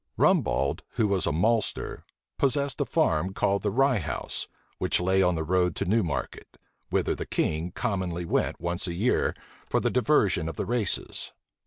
Rumbald, 0.17 0.81
who 0.93 1.07
was 1.07 1.27
a 1.27 1.31
maltster, 1.31 2.03
possessed 2.39 2.81
a 2.81 2.85
farm, 2.85 3.35
called 3.35 3.61
the 3.61 3.69
Ryehouse, 3.71 4.47
which 4.79 4.99
lay 4.99 5.21
on 5.21 5.35
the 5.35 5.43
road 5.43 5.75
to 5.75 5.85
Newmarket, 5.85 6.57
whither 6.89 7.13
the 7.13 7.27
king 7.27 7.71
commonly 7.71 8.25
went 8.25 8.59
once 8.59 8.87
a 8.87 8.95
year, 8.95 9.35
for 9.69 9.79
the 9.79 9.91
diversion 9.91 10.49
of 10.49 10.55
the 10.55 10.65
races. 10.65 11.33